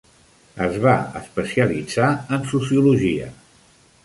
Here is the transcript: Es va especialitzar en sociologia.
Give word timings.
Es 0.67 0.79
va 0.85 0.93
especialitzar 1.19 2.09
en 2.39 2.49
sociologia. 2.55 3.31